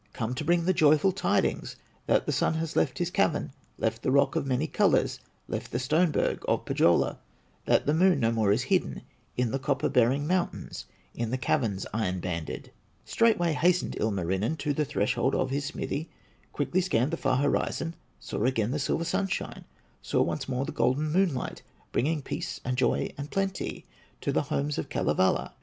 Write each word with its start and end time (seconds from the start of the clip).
Come 0.13 0.33
to 0.33 0.43
bring 0.43 0.65
the 0.65 0.73
joyful 0.73 1.11
tidings 1.11 1.75
That 2.07 2.25
the 2.25 2.31
Sun 2.31 2.55
has 2.55 2.75
left 2.75 2.97
his 2.97 3.11
cavern, 3.11 3.51
Left 3.77 4.01
the 4.01 4.09
rock 4.09 4.35
of 4.35 4.47
many 4.47 4.65
colors, 4.65 5.19
Left 5.47 5.71
the 5.71 5.77
stone 5.77 6.09
berg 6.09 6.43
of 6.47 6.65
Pohyola; 6.65 7.19
That 7.65 7.85
the 7.85 7.93
Moon 7.93 8.19
no 8.19 8.31
more 8.31 8.51
is 8.51 8.63
hidden 8.63 9.03
In 9.37 9.51
the 9.51 9.59
copper 9.59 9.89
bearing 9.89 10.25
mountains, 10.25 10.87
In 11.13 11.29
the 11.29 11.37
caverns 11.37 11.85
iron 11.93 12.19
banded." 12.19 12.71
Straightway 13.05 13.53
hastened 13.53 13.95
Ilmarinen 13.95 14.57
To 14.57 14.73
the 14.73 14.85
threshold 14.85 15.35
of 15.35 15.51
his 15.51 15.65
smithy, 15.65 16.09
Quickly 16.51 16.81
scanned 16.81 17.11
the 17.11 17.15
far 17.15 17.37
horizon, 17.37 17.93
Saw 18.19 18.43
again 18.45 18.71
the 18.71 18.79
silver 18.79 19.05
sunshine, 19.05 19.65
Saw 20.01 20.23
once 20.23 20.49
more 20.49 20.65
the 20.65 20.71
golden 20.71 21.11
moonlight, 21.11 21.61
Bringing 21.91 22.23
peace, 22.23 22.59
and 22.65 22.75
joy, 22.75 23.11
and 23.19 23.29
plenty, 23.29 23.85
To 24.21 24.31
the 24.31 24.41
homes 24.49 24.79
of 24.79 24.89
Kalevala. 24.89 25.53